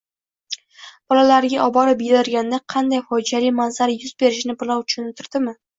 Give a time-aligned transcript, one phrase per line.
[1.13, 5.61] bolalariga oborib yedirganda qanday fojeali manzara yuz berishini birov tushuntirdimi?